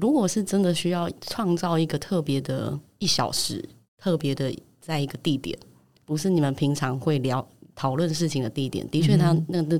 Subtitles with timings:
[0.00, 5.58] 如果是真的需要创造一个特别的一小时，特别的在一个地点，
[6.04, 9.78] 不是你们平常会聊讨论事情的地点，的确，他那那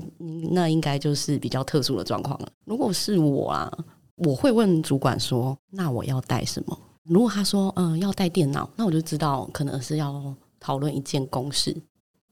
[0.51, 2.49] 那应该就是比较特殊的状况了。
[2.65, 3.71] 如果是我啊，
[4.15, 11.75] 我会问主管说：“那我要带什么？”如果他说：“嗯，要带电脑”，那我就知道可能是要讨论一件公事。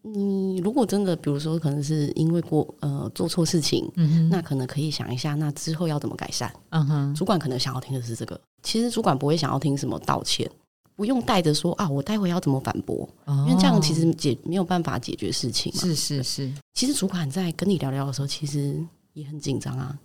[0.07, 6.53] 你如果真的，比如说，可能是因为过呃做错事情，嗯那可能可以想一下，那之后要怎么改善？
[6.69, 8.39] 嗯哼，主管可能想要听的是这个。
[8.61, 10.47] 其实主管不会想要听什么道歉，
[10.95, 13.09] 不用带着说啊，我待会要怎么反驳？
[13.27, 15.73] 因为这样其实解没有办法解决事情。
[15.73, 18.79] 是是是，其实主管在跟你聊聊的时候，其实
[19.13, 19.97] 也很紧张啊。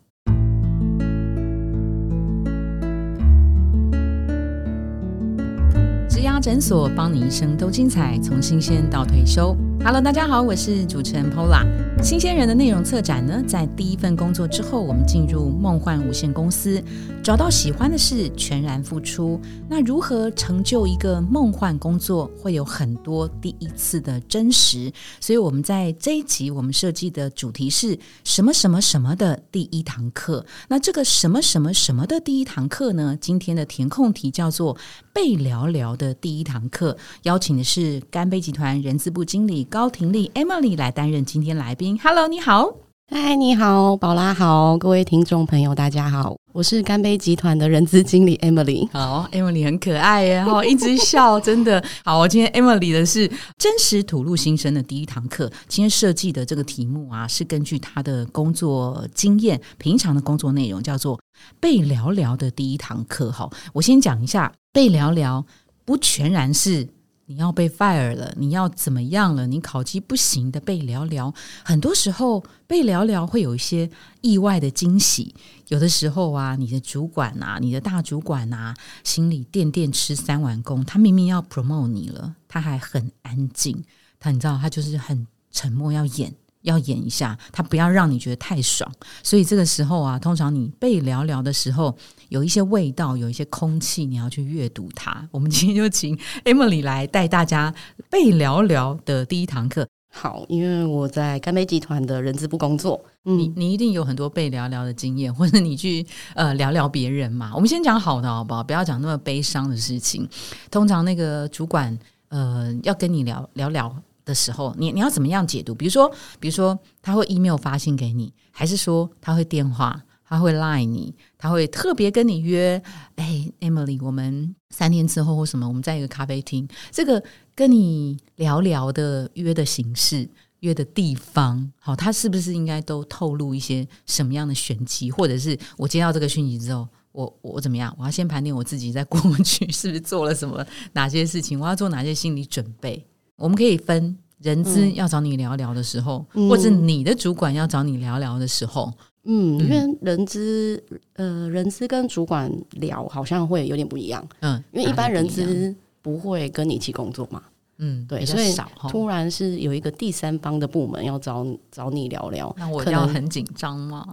[6.09, 9.55] 植牙诊所，帮你一生都精彩，从新鲜到退休。
[9.83, 11.65] Hello，大家好，我是主持人 Pola。
[12.03, 16.83] 新鲜人的内容策展呢，在第一份工作之后，我们进入梦幻无限公司，
[17.23, 19.41] 找到喜欢的事，全然付出。
[19.69, 24.93] 那如何成就一个梦幻工作，会有很多第一次的真实。
[25.19, 30.45] 所以我们在这一集，我们设计的主题是什么什么什么的第一堂课。
[30.69, 33.17] 那这个什么什么什么的第一堂课呢？
[33.19, 34.77] 今天的填空题叫做
[35.13, 39.67] 被聊聊的第一堂课，邀请的是干杯集团人资部经理。
[39.71, 41.97] 高婷丽 Emily 来担任今天来宾。
[42.03, 42.75] Hello，你好，
[43.07, 48.89] 嗨，你好，宝拉好，各位听众朋友，大家好，我是干杯集团的人资经理 Emily。
[48.93, 52.19] 好，Emily 很可爱耶， 哈，一直笑，真的好。
[52.19, 55.49] 我今天 Emily 的是真实吐露心声的第一堂课。
[55.69, 61.17] 今天设计的这个题目啊，是根据他的工作经验，平常的工作内容叫做
[61.61, 63.31] 被聊聊的第一堂课。
[63.31, 65.47] 哈，我先讲一下，被聊聊
[65.85, 66.89] 不全然是。
[67.31, 69.47] 你要被 fire 了，你要怎么样了？
[69.47, 71.33] 你考绩不行的被聊聊，
[71.65, 73.89] 很多时候被聊聊会有一些
[74.21, 75.33] 意外的惊喜。
[75.69, 83.85] 有的时候啊，你的主管啊，你的大主管啊，心里垫垫吃三碗公，他明明要 promote 你了，他还很安静，
[84.19, 86.35] 他你知道，他就是很沉默，要演。
[86.63, 88.91] 要演一下，他不要让你觉得太爽，
[89.23, 91.97] 所以这个时候啊，通常你被聊聊的时候，
[92.29, 95.27] 有一些味道，有一些空气，你要去阅读它。
[95.31, 97.75] 我们今天就请 Emily 来带大家
[98.11, 99.87] 被聊聊的第一堂课。
[100.13, 106.05] 好，因为我在干杯集团的人资部工作，你你一定有很多被聊聊的经验， 或者你去
[106.35, 107.53] 呃聊聊别人嘛。
[107.55, 108.63] 我们先讲好的好不好？
[108.65, 110.29] 不要讲那么悲伤的事情。
[110.69, 111.97] 通常那个主管
[112.29, 113.95] 呃要跟你聊聊聊。
[114.25, 115.75] 的时候，你你要怎么样解读？
[115.75, 122.83] 比如说，比如说他会 email 发信给你，还是说他会电话，他会 line 你，他会特别跟你约？
[123.17, 127.23] 哎，Emily，我们三天之后或什么，我们在一个咖啡厅，这个
[127.55, 130.29] 跟你聊聊的约的形式、
[130.61, 135.11] 约的地方，好，他是不是应该都透露一些什么样的玄机？
[135.11, 137.95] 或者是我接到这个讯息之后，我我怎么样？
[137.99, 141.59] 我要先盘点我自己在过去是不是做了什么哪些事情？
[141.59, 143.05] 我要做哪些心理准备？
[143.41, 148.93] 我们可以分人资要找你聊聊的时候，或者你的主管要找你聊聊的时候，
[149.25, 150.83] 嗯，因为人资
[151.15, 157.43] 呃，人资跟主管聊好像会有点不一样，嗯，因为一般人资不会跟你一起工作嘛，
[157.79, 158.55] 嗯，对，所以
[158.89, 164.07] 突然是有一个第三方的部门要找找你聊聊，那我要很紧张吗？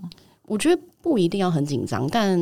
[0.44, 2.40] 我觉得不一定要很紧张，但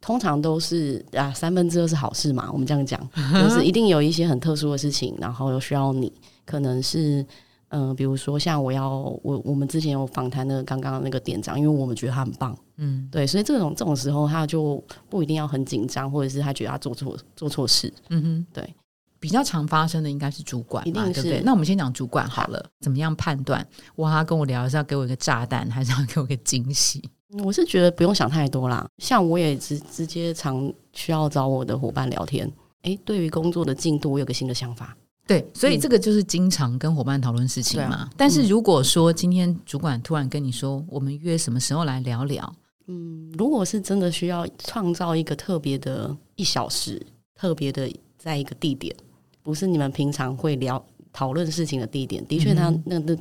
[0.00, 2.48] 通常都是啊，三分之二是好事嘛。
[2.52, 3.00] 我们这样讲，
[3.34, 6.12] 就是 一定有一些很特殊的事情，然后又需要你。
[6.44, 7.24] 可能是
[7.68, 8.88] 嗯，比如说像我要
[9.22, 18.74] 我我们之前有访谈的刚刚那个店长，因为我们觉得他很棒，嗯，对，所以这种这种时候他就不一定要很紧张，或者是他觉得他做错做错事，嗯哼，对，
[19.20, 21.42] 比较常发生的应该是主管，一定是。
[21.44, 23.66] 那我们先讲主管好了，怎么样判断？
[23.96, 27.10] 哇，他跟我聊是要给我一个炸弹，还是要给我一个惊喜？
[27.44, 28.88] 我是觉得不用想太多啦。
[28.98, 32.50] 像我也直直接常需要找我的伙伴聊天。
[32.82, 34.96] 哎，对于工作的进度，我有个新的想法。
[35.26, 38.08] 对，所以这个就是经常跟伙伴讨论事情嘛。
[38.16, 42.54] 但是如果说今天主管突然跟你说，我们约什么时候来聊聊？
[42.86, 47.04] 嗯，如果是真的需要创造一个特别的一小时，
[47.34, 48.96] 特别的在一个地点，
[49.42, 50.82] 不是你们平常会聊。
[51.12, 53.16] 讨论事情的地点，的确，他那那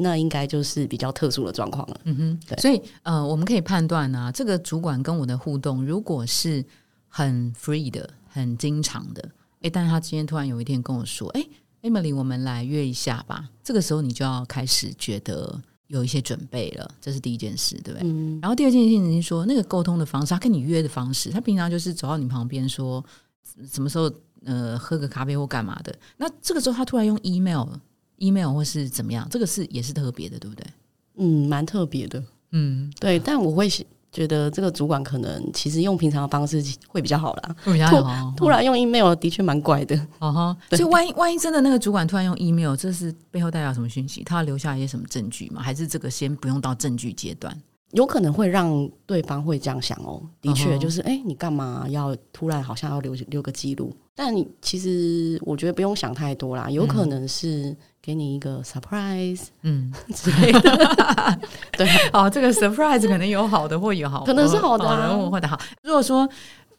[0.00, 2.00] 那应该就是比较特殊的状况了。
[2.04, 2.58] 嗯哼，对。
[2.60, 6.64] 所以呃，我们可以判断呢，这个主管跟我的互动，如果是
[7.08, 9.28] 很 free 的、很经常的，
[9.62, 11.44] 哎，但是他今天突然有一天跟我说，哎
[11.82, 13.48] ，Emily，我们来约一下吧。
[13.64, 18.08] 这个时候你就要开始觉得有一些准备了，这是第一件事，对不对？
[18.08, 18.38] 嗯。
[18.40, 23.04] 然后第二件事情是说，那个沟通的方式，他跟你约的方式，他平常就是走到你旁边说，
[23.66, 24.12] 什么时候？
[24.44, 25.94] 呃，喝个咖啡或干嘛的？
[26.16, 29.26] 那这个时候他突然用 email，email 或是怎么样？
[29.30, 30.64] 这个是也是特别的，对不对？
[31.16, 32.22] 嗯，蛮特别的。
[32.52, 33.18] 嗯，对。
[33.18, 33.68] 但我会
[34.10, 37.56] 觉得这个主管可能其实用平常的方式会比较好啦。
[37.62, 38.32] 会比较好。
[38.36, 39.94] 突然用 email 的确蛮怪的。
[40.18, 44.24] 哦哈，所以万一万一真的那个主管突然用 email，这是背后代表什么讯息？
[44.24, 45.62] 他要留下一些什么证据吗？
[45.62, 47.56] 还是这个先不用到证据阶段？
[47.92, 50.22] 有可能会让对方会这样想哦。
[50.40, 53.94] 的确，就是哎，你干嘛要突然好像要留留个记录？
[54.14, 61.40] 但你其实我觉得不用想太多啦，有可能是给你一个 surprise，嗯 之类的。
[61.72, 65.58] 对，哦，这个 surprise 可能有好的，或有好，可能是好的，或者好。
[65.82, 66.28] 如果说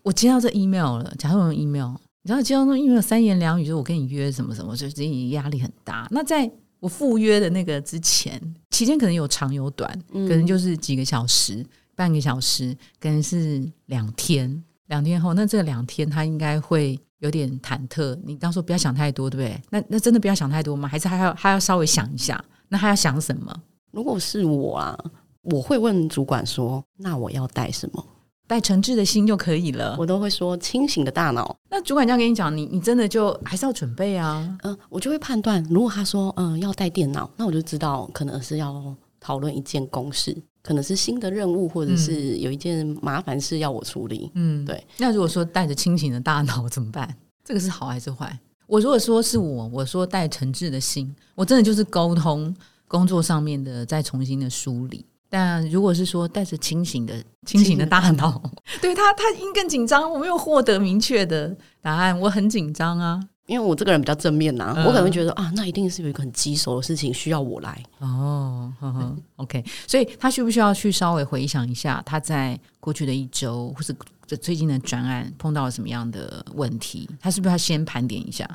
[0.04, 1.92] 我接到这 email 了，假如用 email，
[2.22, 6.07] 你知道接到那 email 三言两语就我跟你约什么什么，就自己压力很大。
[6.12, 6.50] 那在
[6.80, 8.39] 我赴约的那个之前，
[8.69, 14.63] 期间可能有长有短，可能就是几个小时、半个小时，可能是两天。
[14.92, 18.18] 两天后，那这两天他应该会有点忐忑。
[18.26, 19.62] 你当说不要想太多，对不对？
[19.70, 20.88] 那那真的不要想太多吗？
[20.88, 22.44] 还是还要还要稍微想一下？
[22.68, 23.56] 那他要想什么？
[23.92, 25.00] 如果是我啊，
[25.44, 28.06] 我会问主管说：“那我要带什么？
[28.48, 34.58] 带诚挚的心就可以了。”我都会说：“清醒的大脑。”那主管这样跟你讲，你你真的就还是要准备啊？
[34.64, 44.31] 嗯，我就会判断，如果他说嗯要带电脑，那我就知道可能是要讨论一件公事，可能是新的任务，或者是有一件麻烦事要我处理。
[44.36, 44.84] 嗯，对。
[44.98, 47.16] 那如果说带着清醒的大脑怎么办？
[47.44, 48.40] 这个是好还是坏？
[48.68, 52.56] 我如果说是我，我说带诚挚的心，我真的就是沟通
[52.88, 55.06] 工作上面的再重新的梳理。
[55.30, 57.13] 但如果是说带着清醒的、
[57.46, 58.42] 清醒的大脑，
[58.81, 60.12] 对他，他应更紧张。
[60.12, 63.19] 我没有获得明确的答案，我很紧张啊。
[63.48, 67.84] 因为我这个人比较正面呐，我可能会觉得啊，那一定是有一个很棘手的事情需要我来。
[68.00, 73.94] 哦呵呵，OK，所以他需不需要去稍微回想一下，他在过去的一周或是
[74.38, 77.10] 最近的专案碰到了什么样的问题？
[77.20, 78.50] 他是不是要先盘点一下？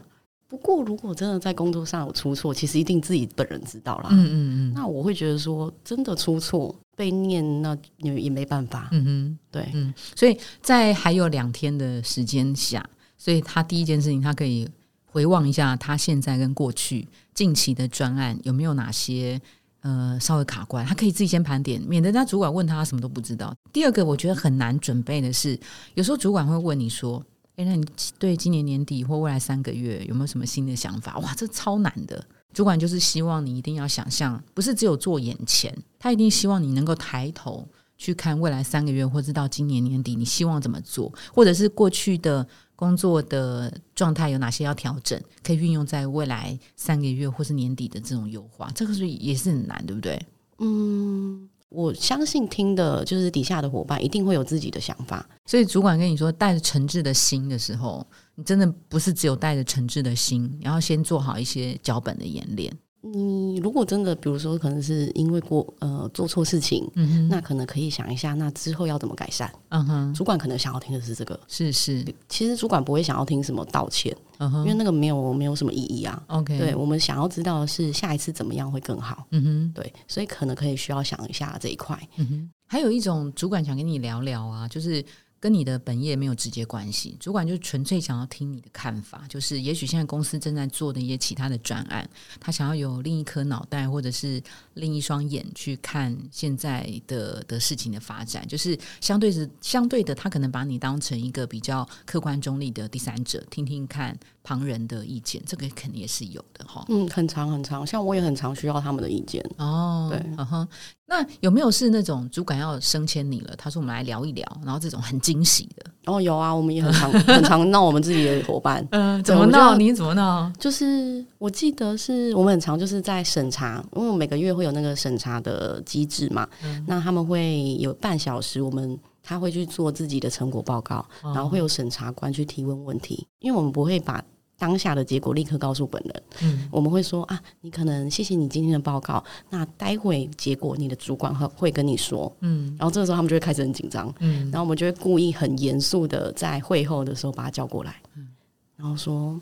[0.49, 4.09] 不过，如果真的在工作上有出错，其实一定自己本人知道啦。
[4.12, 4.32] 嗯嗯
[4.71, 4.73] 嗯。
[4.73, 8.89] 那我会觉得说，真的出错被念，那也也没办法。
[8.93, 9.93] 嗯哼，对，嗯。
[10.15, 14.69] 所以在还有两天的时间下，所以他第一件事情，他可以
[15.05, 19.41] 回望一下他现在跟过去近期的专案有没有哪些
[19.81, 23.55] 呃稍微卡关，他可以自己先盘点，免得他主管问他什么都不知道。
[23.73, 25.59] 第二个，我觉得很难准备的是，
[25.95, 27.25] 有时候主管会问你说。
[27.59, 27.87] 哎，那你
[28.19, 31.17] 对今年年底或未来三个月有没有什么新的想法？
[31.21, 32.23] 哇，这超难的。
[32.53, 37.67] 主管就是希望你一定要想象，不是只有做眼前，他一定希望你能够抬头
[37.97, 48.70] 去看未来三个月，或者到今年年底，你希望怎么做，或者是过去的工作的状态有哪些要调整，可以运用在未来三个月或是年底的这种优化。
[48.75, 50.20] 这个是也是很难，对不对？
[50.58, 51.49] 嗯。
[51.69, 58.06] 我相信听的就是底下的伙伴一定会有自己的想法，所以主管跟你说带着诚挚的心的时候，
[58.37, 62.72] 你真的不是只有带着诚挚的心，然后先做好一些脚本的演练。
[63.12, 69.50] 你如果真的，比如说，可能是因为过呃做错事情，嗯那可能可以想一下，那之后要怎么改善？
[69.69, 72.05] 嗯哼，主管可能想要听的是这个，是是。
[72.29, 76.23] 其实主管不会想要听什么道歉，嗯哼，因为那个没有没有什么意义啊。
[76.26, 79.26] OK，对我们想要知道的是下一次怎么样会更好。
[79.31, 81.99] 嗯哼，对，所以可能可以需要想一下这一块。
[82.17, 85.05] 嗯哼，还有一种主管想跟你聊聊啊，就是。
[85.46, 89.22] 跟你的本业没有直接关系，主管就纯粹想要听你的看法。
[89.28, 92.04] 就是也许现在公司正在做的一些其他的专案，
[92.40, 94.43] 他想要有另一颗脑袋或者是
[94.75, 98.44] 另一双眼去看现在的的事情的发展。
[98.48, 105.41] 就是相对是相对的，他可能把你当成一个比较客观中立的第三者，听听看旁人的意见。
[105.46, 106.84] 这个肯定也是有的哈。
[106.88, 110.08] 嗯，很长很长，像我也很常需要他们的意见哦。
[110.10, 110.69] 对，嗯哼。
[111.08, 113.55] 那有没有是那种主管要升迁你了？
[113.56, 119.77] 他说我们来聊一聊，然后这种很惊喜的哦，有啊，我们也很常很常闹我们自己的伙伴，嗯， 怎么闹？
[119.77, 120.51] 你怎么闹？
[120.58, 126.48] 就是我记得是我们很常就是在审查，因为我每个月会有那个审查的机制嘛，
[126.86, 134.22] 那他们会有半小时，我们他会去做自己的成果报告，然后会有审查官去提问问题，因为我们不会把。
[134.58, 148.29] 当下的结果立刻告诉本人，嗯，我们会说啊，你可能谢谢你今天的报告，那待会结果你的主管会会跟你说，嗯，然后这个时候他们就会开始很紧张，嗯，然后我们就会故意很严肃的在会后的时候把他叫过来，嗯，
[148.77, 149.39] 然后说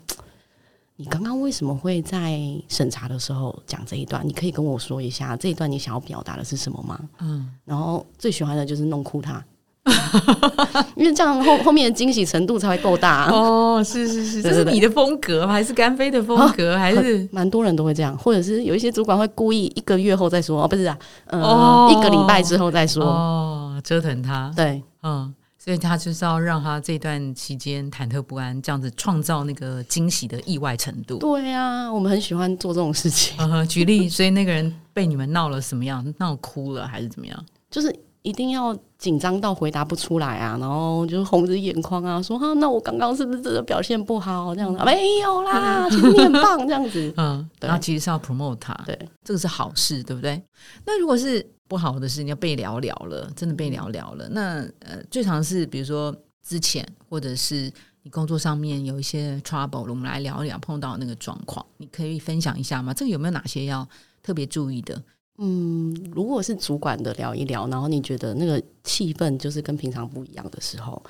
[0.97, 4.27] 你刚刚为什么会在审查的时候讲这一段？
[4.27, 6.99] 你可以跟我说一下这一段你想要表达的是什么吗？
[7.19, 9.43] 嗯，然后最喜欢的就是弄哭他。
[10.95, 16.75] 因为这样后后面的惊喜程度才会够大哦，是是是，这是你的风格还是干飞的风格？
[16.77, 31.17] 还是蛮多人都会这样，或者是有一些主管会故意一个月后再说哦，不是啊，呃，一个礼拜之后再说哦，折腾他，对，嗯，所以他就是要让他这段期间忐忑不安，这样子创造那个惊喜的意外程度。
[31.17, 33.37] 对呀，我们很喜欢做这种事情。
[33.67, 36.03] 举例，所以那个人被你们闹了什么样？
[36.17, 37.45] 闹哭了还是怎么样？
[37.69, 37.95] 就是。
[38.25, 44.55] 一定要紧张到回答不出来啊，然后就是红着眼眶啊，说哈，那我刚刚是不是真的表现不好？
[44.55, 47.13] 这样子没有啦， 其实你很棒，这样子。
[47.17, 50.41] 嗯，对然后其实是要 promote 他，对，这个是好事，对不对？
[50.87, 54.27] 那如果是不好的事，你要被聊聊了，真的被聊聊了。
[54.29, 56.13] 那呃，最常是比如说
[56.43, 62.91] 之前或者是你工作上面有一些 trouble，我们来聊一聊碰到那个状况，你可以分享一下吗？
[62.91, 63.87] 这个有没有哪些要
[64.23, 64.99] 特别注意的？
[65.37, 71.01] 嗯，如果是主管的聊一聊，然后你觉得那个气氛就是跟平常不一样的时候，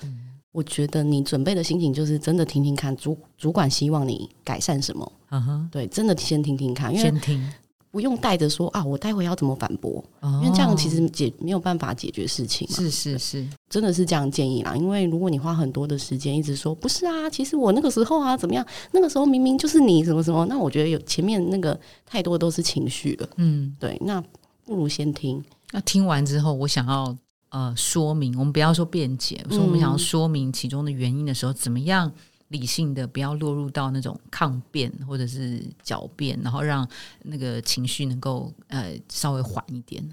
[0.51, 7.53] 我觉得你准备的心情就是真的听听看主主管希望你改善什么，嗯哼，对，真的先听听看，因为先听，
[7.95, 12.75] 不用带着说啊，我待会要怎么反驳，因因为这样其实解没有办法解决事情嘛。
[12.75, 23.73] 是是是，真的是这样建议啦，因为如果你花很多的时间一直说不是啊，其实我那个时候啊怎么样，那个时候明明就是你什么什么，那我觉得有前面那个太多都是情绪了，嗯。
[23.79, 24.21] 对，那
[24.65, 27.15] 不如先听，那听完之后，我想要
[27.47, 32.11] 呃说明，我们不要说辩解，说我们想要说明其中的原因的时候，怎么样
[32.49, 36.87] 理性的，不要落入到那种抗辩或者是狡辩，然后让
[37.23, 40.03] 那个情绪能够呃稍微缓一点。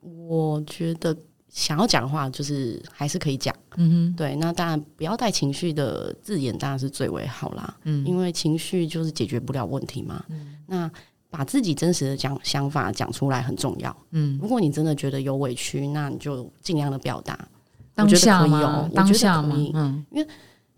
[0.00, 1.16] 我觉得
[1.48, 10.90] 想要讲话就是还是可以讲，嗯对，那当然不要带情绪的字眼，当然是最为好啦，嗯因为情绪就是解决不了问题嘛，嗯那。
[11.32, 13.96] 把自己真实的讲想法讲出来很重要。
[14.10, 17.48] 嗯，如果你真的觉得有委屈，那你就尽量的表达。
[17.94, 19.72] 当下吗当下吗可以？
[19.74, 20.04] 嗯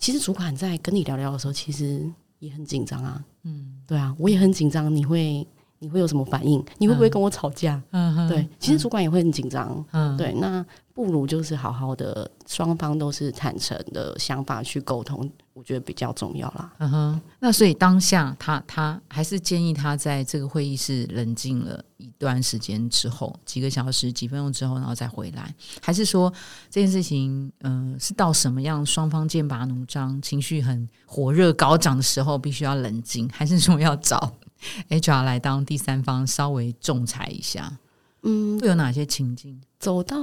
[0.05, 2.07] 其实主管在跟你聊聊的时候，其实
[2.39, 3.25] 也很紧张啊。
[3.45, 4.95] 嗯对啊，我也很紧张。
[4.95, 5.47] 你会
[5.79, 6.63] 你会有什么反应？
[6.77, 7.83] 你会不会跟我吵架？
[7.91, 9.83] 嗯对，其实主管也会很紧张。
[9.93, 16.73] 嗯对，那不如就是好好的，双方都是坦诚的想法去沟通，我觉得比较重要啦。
[16.79, 26.33] 嗯哼，那所以当下他他还是建议他在这个会议室冷静了一段时间之后，几个小时、几分钟之后，然后再回来，还是说
[26.69, 34.35] 这件事情，嗯、是到什么样双方剑拔弩张、情绪很火热高涨的时候，必须要冷静，还是说要找
[34.89, 37.79] HR 来当第三方稍微仲裁一下？
[38.25, 39.61] 嗯，会有哪些情境？
[39.79, 40.19] 走到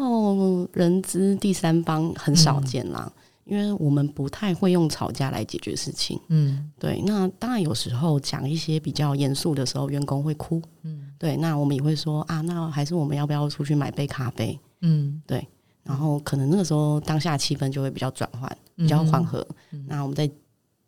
[0.73, 3.11] 人资第三方很少见啦，
[3.45, 6.19] 因为我们不太会用吵架来解决事情。
[6.29, 10.61] 嗯对，那当然有时候讲一些比较严肃的时候，员工会哭。
[10.83, 14.59] 嗯对，那我们也会说啊，那还是我们要不要出去买杯咖啡？
[14.81, 15.47] 嗯，对
[15.83, 19.45] 然后可能那个时候当下气氛就会比较转换，比较缓和。
[19.71, 20.29] 嗯那我们再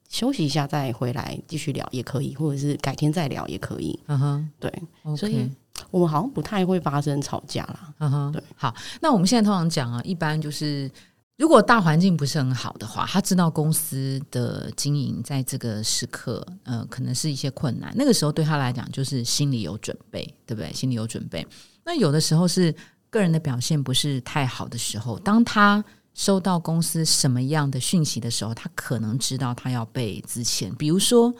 [0.09, 3.99] 休息一下，再回来继续聊也可以，或者是改天再聊也可以。
[4.07, 4.71] 嗯哼对。
[5.17, 5.49] 所以
[5.89, 7.93] 我们好像不太会发生吵架啦。
[7.99, 10.89] 嗯哼，对，好，那我们现在通常讲啊，一般就是
[11.37, 20.71] 如果大环境不是很好的话，他知道公司的经营在这个时刻，呃，可能是一些困难，那个时候对他来讲就是心里有准备，对不对？
[20.73, 21.45] 心里有准备。
[21.83, 22.73] 那有的时候是
[23.09, 31.33] 个人的表现不是太好的时候，当他收到公司什么样的讯息的时候，他可能知道他要被资遣，比如说，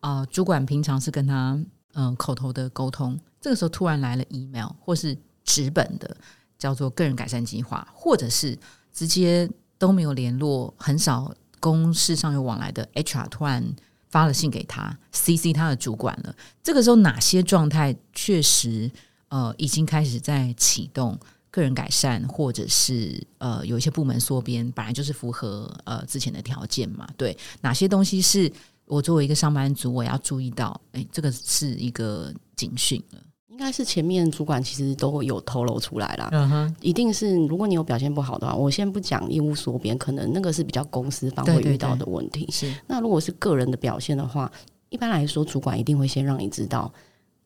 [0.00, 1.58] 呃，主管平常是跟他
[1.94, 6.16] 嗯、口头的沟通，这个时候突然来了 email 或是纸本的，
[6.58, 8.56] 叫做个人改善计划，或者是
[8.98, 13.64] 直接都没有联络，很少公事上有往来的 HR 突然
[14.08, 16.34] 发了信给他，CC 他的主管了。
[16.64, 18.90] 这个时候哪些状态确实
[19.28, 21.16] 呃已经开始在启动
[21.48, 27.08] 个人改善，或者是呃有一些部门缩编，本来就是符合呃之前的条件嘛？
[27.16, 28.52] 对，哪些东西是
[28.84, 30.80] 我作为一个上班族我要注意到？
[30.90, 33.20] 哎，这个是一个警讯了。
[33.58, 36.28] 应该是前面主管其实都有透露出来啦。
[36.30, 42.48] 嗯哼，一定是，如果你有表现不好的话，我先不讲业务缩编，可能那个是比较公司方会遇到的问题。
[42.52, 44.48] 是那如果是个人的表现的话，
[44.90, 46.92] 一般来说，主管一定会先让你知道，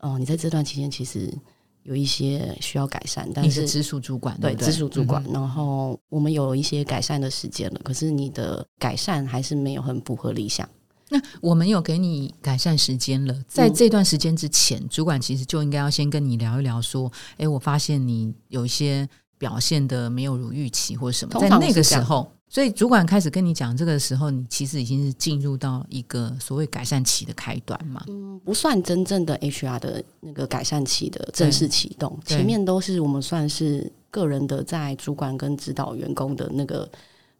[0.00, 1.32] 哦、你在这段期间其实
[1.84, 10.68] 有一些需要改善，但是你是直属主管，对直属主管，嗯然后我们有一些改善的时间了，可是你的改善还是没有很符合理想。
[11.12, 28.02] 那我们有给你改善时间了，在这段时间之前，主管其实就应该要先跟你聊一聊，说，哎，我发现你有一些表现的没有如预期或者什么，在那个时候，所以主管开始跟你讲这个时候，你其实已经是进入到一个所谓改善期的开端嘛。
[28.08, 36.90] 嗯，不算真正的 HR 的那个改善期的正式启动，前面都是我们算是个人的在主管跟指导员工的那个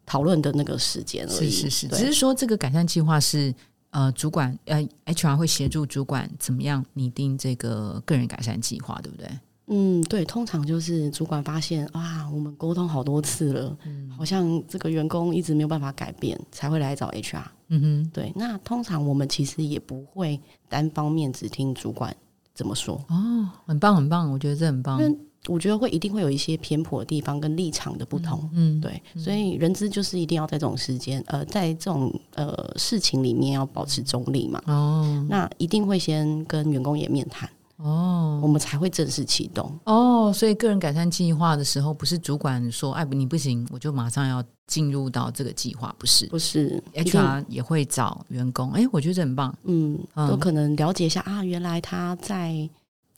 [0.05, 1.49] 讨论的那个时间而已。
[1.49, 3.53] 是是是，只是说这个改善计划是
[3.91, 9.27] 呃主管呃 HR 会协助主管怎么样拟定这个个人改善计划，对不对？
[9.67, 17.43] 嗯，对，通常就是主管发现啊，我们沟通好多次了，嗯好像这个员工一直没有办法改变，才会来找 HR。
[17.69, 22.13] 嗯哼，对，那通常我们其实也不会单方面只听主管
[22.53, 25.07] 怎么说，哦，很棒很棒，我觉得这很棒因。
[25.07, 25.17] 为
[25.49, 28.49] 我觉得会一定会有一些偏颇的地方跟立场的不同。
[28.53, 34.61] 嗯，对，所以人资就是一定要在这种时间，呃，在这种呃事情里面要保持中立嘛。
[34.67, 35.25] 哦。
[35.29, 38.39] 那一定会先跟员工也面谈，哦。
[38.41, 39.69] 我们才会正式启动。
[39.85, 46.25] 哦，所以个人改善计划的时候，不是主管说哎你不行，我就马上要进入到这个计划，不是。
[46.27, 50.29] 不是，HR 也会找员工，哎，我觉得这很棒，嗯，嗯。
[50.29, 52.69] 都可能了解一下啊，原来他在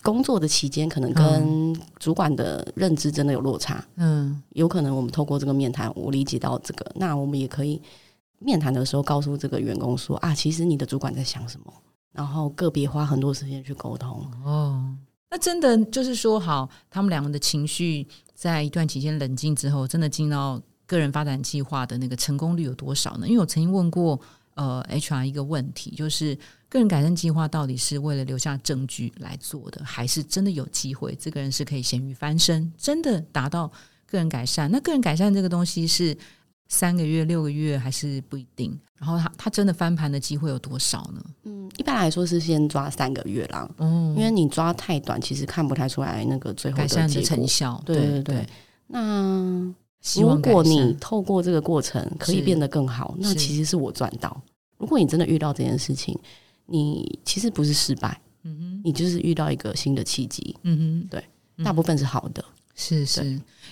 [0.06, 3.84] 工作的期间，可能跟主管的认知真的有落差。
[3.96, 7.82] 嗯有可能我们透过这个面谈，我理解到这个，那我们也可以
[8.38, 11.74] 面谈的时候告诉这个员工说啊，其实你的主管在想什么，
[12.12, 14.24] 然后个别花很多时间去沟通。
[14.44, 14.96] 哦，
[15.32, 23.28] 那真的就是说，好，他们两个的情绪在一段期间冷静之后，真的进到个人发展计划的那个成功率有多少呢？
[23.28, 24.20] 因为我曾经问过
[24.54, 26.38] 呃 HR 一个问题，就是
[26.75, 33.72] 个人改善计划到底是为了留下证据来做的，还是真的有机会这个人是可以咸鱼翻身，真的达到
[34.05, 34.67] 个人改善？
[34.67, 36.15] 那个人改善这个东西是
[36.67, 38.77] 三个月、六个月还是不一定？
[38.98, 41.22] 然后他他真的翻盘的机会有多少呢？
[41.44, 47.22] 嗯，一般来说是先抓三个月啦，嗯因为你抓太短，其实看不太出来那个最后改善的。
[47.22, 48.48] 成效，对对对对。
[48.88, 49.74] 那
[50.17, 54.41] 如果你透过这个过程可以变得更好，那其实是我赚到。
[54.77, 56.17] 如果你真的遇到这件事情，
[56.66, 61.08] 你其实不是失败，嗯哼你就是遇到一个新的契机，嗯哼。
[61.10, 61.24] 对
[61.64, 62.44] 大部分是好的。
[62.78, 63.24] 是是，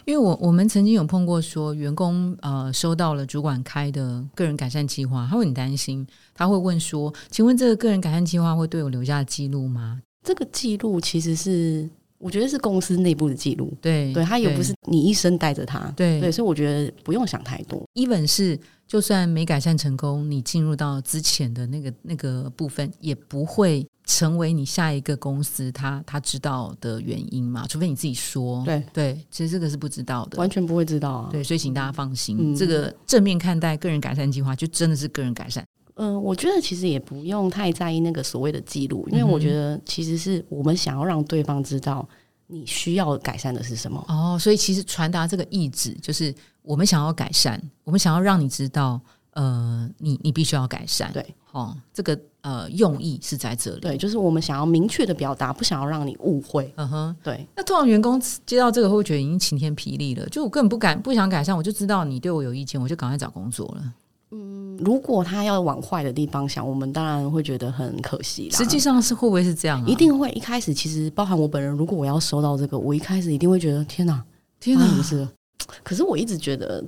[0.05, 17.85] 因为我我们曾经有碰过说，员工呃收到了主管开的个人改善计划，他会很担心，他会问说：“请问这个个人改善计划会对我留下记录吗这个记录其实是我觉得是公司内部的记录，？”对，对，他也不是你一生带着他，对对，所以我觉得不用想太多。
[17.95, 18.57] even 是
[18.93, 28.63] 就算没改善成功，你进入到之前的那个那个部分，也不会成为你下一个公司他他知道的原因嘛，除非你自己说。
[28.63, 30.37] 对对，其实这个是不知道的。
[30.37, 31.29] 完全不会知道啊。
[31.31, 35.65] 对，所以请大家放心，嗯这个正面看待个人改善计划，就真的是个人改善。
[35.95, 42.07] 嗯、我觉得其实也不用太在意那个所谓的记录，因为我觉得其实是我们想要让对方知道
[42.45, 44.05] 你需要改善的是什么。
[44.07, 46.31] 哦，所以其实传达这个意志，就是
[46.63, 48.99] 我们想要改善，我们想要让你知道，
[49.31, 51.11] 呃，你你必须要改善。
[51.13, 53.79] 对，哦，这个呃用意是在这里。
[53.79, 56.73] 对，就是我们想要明确的表达，不想要让你误会。
[56.77, 57.15] 嗯哼。
[57.21, 60.25] 对，那通常员工接到这个，会觉得已经晴天霹雳了？
[60.29, 63.93] 就我根本不敢不想改善，我就知道你对我有意见，我就赶快找工作了。
[64.31, 64.51] 嗯
[64.83, 68.57] 如果他要往坏的地方想，我们当然会觉得很可惜啦。
[68.57, 69.85] 实际上是会不会是这样啊？
[69.87, 74.23] 一定会一开始，其实包含我本人，如果我要收到这个，我一开始一定会觉得天哪，
[74.59, 74.81] 天哪！
[74.81, 75.31] 发生什么事了？
[75.83, 76.83] 可是我一直觉得，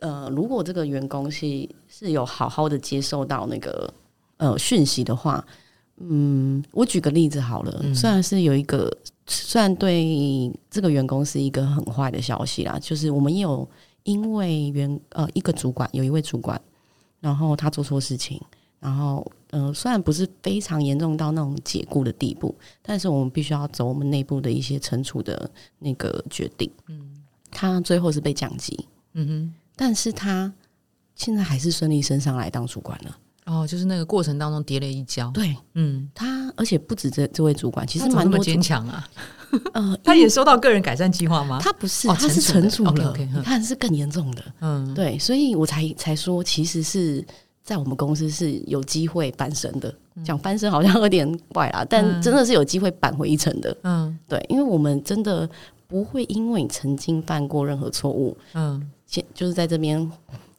[0.00, 3.92] 呃，如果这个员工是是有好好的接受到那个
[4.36, 5.44] 呃讯息的话，
[5.98, 8.90] 嗯，我举个例子好了，嗯虽然是有一个，
[9.26, 13.68] 虽然对这个员工是一个很坏的消息啦，就是我们也有
[14.04, 16.60] 因为员呃一个主管有一位主管，
[17.20, 18.40] 然后他做错事情，
[18.80, 26.68] 然后呃虽然不是非常严重到那种解雇的地步，但是我们必须要走我们内部的一些惩处的那个决定。
[26.88, 27.11] 嗯，
[27.52, 30.52] 他最后是被降级，嗯哼但是他
[31.14, 33.16] 现在还是顺利升上来当主管了。
[33.44, 35.28] 哦，就是那个过程当中跌了一跤。
[35.32, 39.08] 对嗯，他，而且不止这这位主管，其实蛮多坚强啊。
[39.74, 41.58] 呃， 他也收到个人改善计划吗？
[41.60, 44.42] 他不是，哦他是惩处的你看是更严重的。
[44.60, 47.24] 嗯，对，所以我才才说，其实是
[47.64, 49.92] 在我们公司是有机会翻身的。
[50.24, 53.76] 讲翻身好像有点怪啦，但嗯真的是有机会扳回一城的。
[53.82, 55.48] 嗯对，因为我们真的
[55.92, 60.10] 不会因为你曾经犯过任何错误，嗯先就是在这边，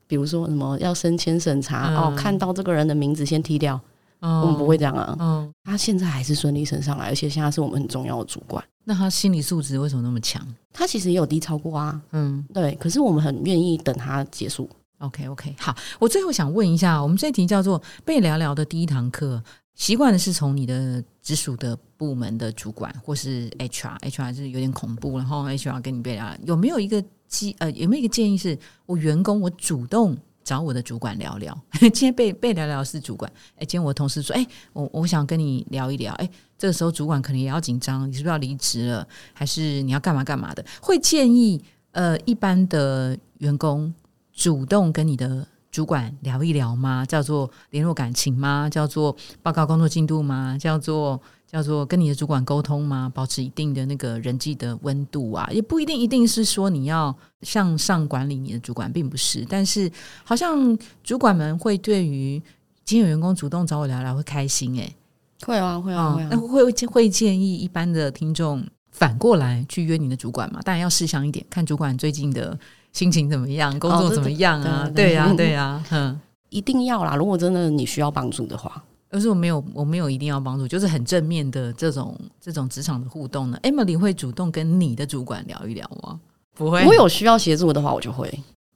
[0.05, 3.81] 比如说什么要升迁审查、嗯哦，看到这个人的名字先踢掉，
[4.19, 5.17] 嗯，我们不会这样啊。
[5.19, 8.63] 嗯，他现在还是顺利升上来，而且现在是我们很重要的主管。
[8.83, 10.45] 那他心理素质为什么那么强？
[10.71, 14.69] 他其实也有低超过啊，嗯对，可是我们很愿意等他结束。
[14.99, 19.41] ，OK OK，好，我最后想问一下，我们这题叫做“被聊聊”的第一堂课，
[19.75, 40.63] 习惯的是从你的直属的部门的主管或是 HR，HR 是有点恐怖，然后 HR 跟你被聊，有没有一个机呃有没有一个建议是，我员工我主动找我的主管聊聊， 今天被被聊聊是主管，哎，今天我同事说，哎，我我想跟你聊一聊，哎，这个时候主管可能也要紧张，你是不是要离职了，还是你要干嘛干嘛的？
[40.81, 43.91] 会建议呃一般的员工
[44.31, 47.03] 主动跟你的主管聊一聊吗？
[47.03, 48.69] 叫做联络感情吗？
[48.69, 50.55] 叫做报告工作进度吗？
[50.59, 53.11] 叫做叫做跟你的主管沟通吗？
[53.13, 59.43] 保持一定的那个人际的温度啊，也不一定一定是说你要向上管理你的主管，并不是。
[59.49, 59.91] 但是
[60.23, 62.39] 好像主管们会对于
[62.85, 64.95] 今天有员工主动找我聊聊会开心诶、
[65.43, 66.37] 会啊，会啊，会啊那。
[66.37, 70.61] 会会会建议一般的听众反过来去约你的主管嘛？
[70.61, 72.55] 当然要试想一点，看主管最近的
[72.93, 74.89] 心情怎么样，工作怎么样啊？
[74.95, 76.17] 对呀，对呀，嗯，
[76.49, 77.15] 一定要啦。
[77.15, 83.59] 如果真的你需要帮助的话，而是我没有，我没有一定要帮助，就是很正面的这种这种职场的互动呢。
[83.63, 86.19] Emily 会主动跟你的主管聊一聊吗？
[86.55, 88.31] 不会，我有需要协助的话，我就会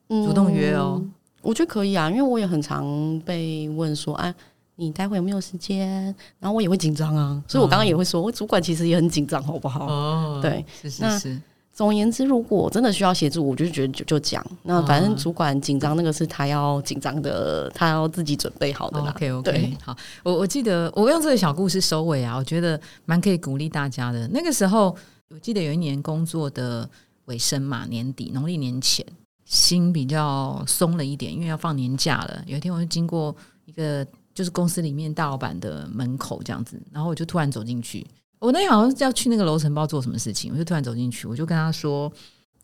[0.09, 1.01] 主动约哦。
[1.41, 4.33] 我觉得可以啊，因为我也很常被问说，哎。
[4.79, 6.03] 你待会有没有时间？
[6.37, 9.87] 然后我也会紧张啊，所以我刚刚也会说，我主管其实也很紧张，好不好？
[9.87, 11.41] 哦，对，是是是。
[11.77, 14.43] 总而言之，如果真的需要协助，我就觉得就就讲。
[14.63, 19.11] 那反正主管紧张，那个是他要紧张的，他要自己准备好的啦。
[19.15, 24.27] OK OK，好，我我记得我用这个小故事收尾啊，我觉得蛮可以鼓励大家的。
[24.29, 24.97] 那个时候，
[25.29, 26.89] 我记得有一年工作的
[27.25, 29.05] 尾声嘛，年底农历年前，
[29.45, 32.43] 心比较松了一点，因为要放年假了。
[32.47, 33.35] 有一天，我就经过
[33.65, 34.03] 一个。
[34.33, 38.05] 就是公司里面大老板的门口这样子，然后我就突然走进去。
[38.39, 42.11] 我那天好像是要去那个楼层，不知道做什么事情，我就突然走进去，我就跟他说：“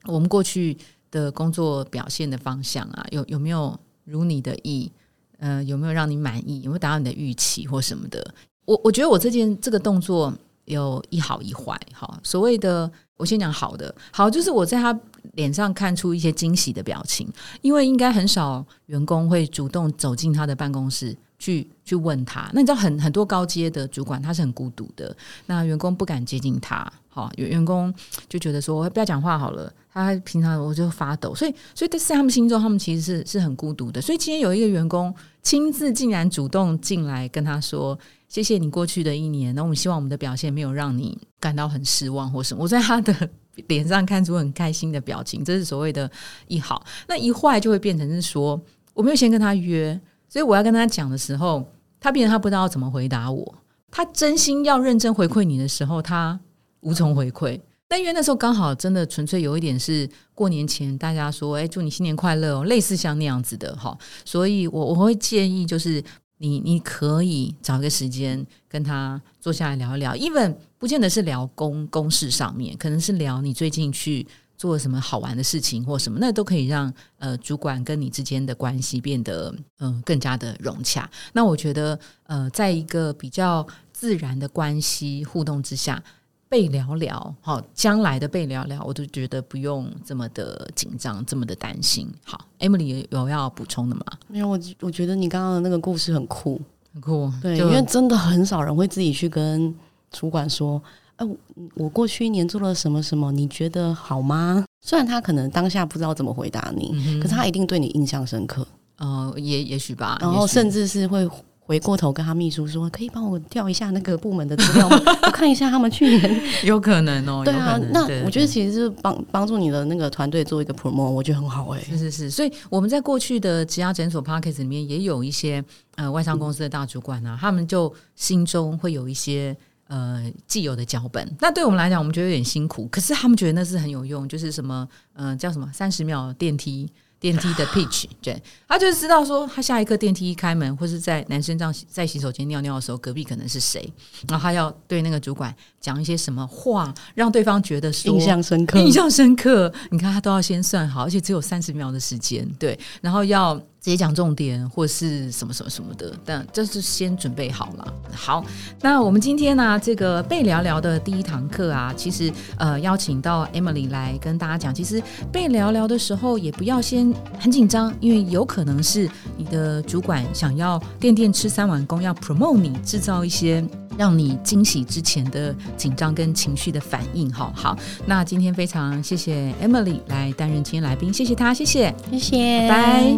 [0.06, 0.78] 我们过去
[1.10, 4.92] 的工作表现的方向啊，有有没有如你的意？
[5.40, 6.62] 呃，有没有让你满意？
[6.62, 8.34] 有没有达到你的预期或什么的？”
[8.66, 10.34] 我我觉得我这件这个动作
[10.66, 11.80] 有一好一坏。
[11.92, 14.98] 好，所谓的我先讲好的，好就是我在他
[15.34, 17.28] 脸上看出一些惊喜的表情，
[17.62, 21.18] 因为应该很少员工会主动走进他的办公室。
[21.44, 25.14] 去去问他，那你知道很很多高阶的主管他是很孤独的，
[25.46, 27.94] 那员工不敢接近他，好，有员工
[28.30, 34.02] 就觉得说不要讲话好了，他平常我就发抖，所以 所以在他们心中，他们其实是是很孤独的。
[34.02, 43.30] 所以今天有一个员工亲自竟然主动进来跟他说：“谢谢你过去的一年，那我们希望我们的表现没有让你感到很失望或什么。”我在他的
[43.68, 46.10] 脸上看出很开心的表情，这是所谓的
[46.48, 46.86] 一好。
[47.06, 48.58] 那一坏就会变成是说，
[48.94, 50.00] 我没有先跟他约。
[50.34, 51.64] 所以我要跟他讲的时候，
[52.00, 53.56] 他变成他不知道怎么回答我。
[53.92, 56.40] 他真心要认真回馈你的时候，他
[56.80, 57.62] 无从回馈。
[57.88, 63.96] 但因为那时候刚好真的纯粹有一点是过年前，大家说“哎，祝你新年快乐”哦，类似像那样子的哈。
[64.26, 66.04] 所以我我会建议，就是
[66.40, 74.26] 你你可以找个时间跟他坐下来聊一聊，even 不见得是聊公公事上面，可能是聊你最近去。
[74.58, 81.10] 做什么好玩的事情或什么，那都可以让呃主管跟你之间的关系变得嗯更加的融洽。
[81.34, 86.02] 那我觉得呃，在一个比较自然的关系互动之下，
[86.48, 92.10] 被聊聊好，将来的被聊聊，我都觉得不用这么的紧张，这么的担心。
[92.24, 94.06] 好，Emily 有要补充的吗？
[94.28, 96.62] 没有，我我觉得你刚刚的那个故事很酷，
[96.94, 97.32] 很酷。
[97.42, 99.76] 对，因为真的很少人会自己去跟
[100.12, 100.82] 主管说。
[101.18, 101.28] 哎，
[101.76, 103.32] 我过去一年做了什么什么？
[103.32, 104.66] 你觉得好吗？
[104.86, 108.68] 虽然他可能当下不知道怎么回答你，可是他一定对你印象深刻。
[108.98, 110.18] 呃，也也许吧。
[110.22, 111.28] 然后甚至是会
[111.60, 115.00] 回过头跟他秘书说：“可以帮我调一下那个部门的资料吗？
[115.24, 121.80] 我看一下他们去年 有可能哦。”对啊，那我觉得其实是帮帮助你的那个团队做一个 promo，我觉得很好哎。
[121.82, 125.64] 是是是，所以我们在过去的其他诊所 p a r k e s 里面也有一些
[125.96, 129.56] 呃外商公司的大主管啊，他们就心中会有一些。
[129.88, 136.92] 呃，既有的脚本，那对我们来讲，我们觉得有点辛苦，可是他们觉得那是很有用，就是什么，呃，叫什么三十秒电梯。
[137.20, 143.82] 电梯的 pitch，对，他就是知道说，他下一刻电梯一开门，或是在男生这样在洗手间尿尿的时候，隔壁可能是谁，
[144.28, 149.74] 然后他要对那个主管讲一些什么话，让对方觉得印象深刻，印象深刻。
[149.90, 157.94] 你看他都要先算好，而且只有三十秒的时间，对，然后要直接讲重点或是什么什么什么的，但这是先准备好了。
[158.14, 158.42] 好，
[158.82, 167.14] 那我们今天呢，这个被聊聊的第一堂课啊，其实呃邀请到 Emily 来跟大家讲，其实被聊聊的时候，也不要先。
[167.40, 173.62] 很紧张，因为有可能是你的主管想要垫垫吃三碗公，要 promote 你，制造一些
[173.98, 177.30] 让你惊喜之前的紧张跟情绪的反应。
[177.34, 183.18] 好，好，那今天非常谢谢 Emily 来担任今天来宾，谢谢她，谢谢，谢谢，拜。